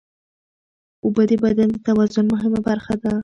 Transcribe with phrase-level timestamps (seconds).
[1.03, 3.13] اوبه د بدن د توازن مهمه برخه ده.